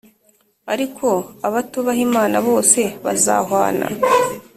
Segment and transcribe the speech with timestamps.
[0.73, 1.07] Ariko
[1.47, 3.85] abatubaha Imana bose bazahwana